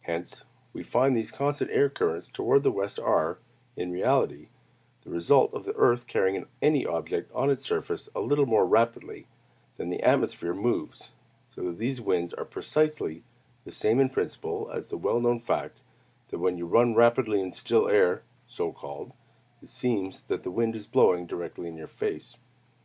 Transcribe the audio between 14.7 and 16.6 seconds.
as the well known fact that when